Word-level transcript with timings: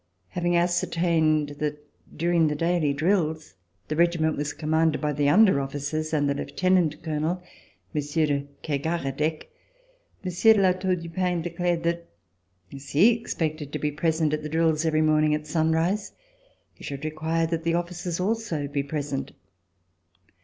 Having 0.29 0.57
ascertained 0.57 1.49
that 1.59 1.77
during 2.17 2.47
the 2.47 2.55
daily 2.55 2.91
drills 2.91 3.53
the 3.87 3.95
regiment 3.95 4.35
was 4.35 4.51
commanded 4.51 4.99
by 4.99 5.13
the 5.13 5.29
under 5.29 5.61
officers 5.61 6.11
and 6.11 6.27
the 6.27 6.33
Lieutenant 6.33 7.03
Colonel, 7.03 7.43
Monsieur 7.93 8.25
de 8.25 8.47
Kergaradec, 8.63 9.49
Monsieur 10.23 10.53
de 10.55 10.61
La 10.61 10.71
Tour 10.71 10.95
du 10.95 11.07
Pin 11.07 11.43
declared 11.43 11.83
that, 11.83 12.09
as 12.73 12.89
he 12.89 13.09
expected 13.09 13.71
to 13.71 13.77
be 13.77 13.91
present 13.91 14.33
at 14.33 14.41
the 14.41 14.49
drills 14.49 14.85
every 14.87 15.03
morning 15.03 15.35
at 15.35 15.45
sunrise, 15.45 16.13
he 16.73 16.83
should 16.83 17.05
require 17.05 17.45
that 17.45 17.63
the 17.63 17.75
officers 17.75 18.19
also 18.19 18.67
be 18.67 18.81
present. 18.81 19.33